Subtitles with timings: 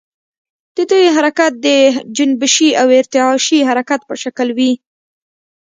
[0.75, 1.67] د دوی حرکت د
[2.15, 4.71] جنبشي او ارتعاشي حرکت په شکل وي.